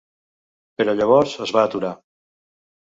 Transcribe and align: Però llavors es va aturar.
Però 0.81 0.95
llavors 1.01 1.37
es 1.47 1.55
va 1.59 1.69
aturar. 1.69 1.95